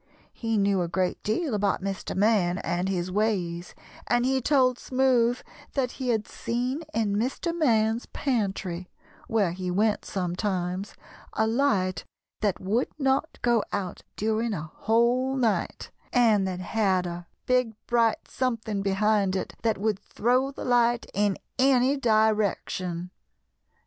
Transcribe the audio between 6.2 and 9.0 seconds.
seen in Mr. Man's pantry,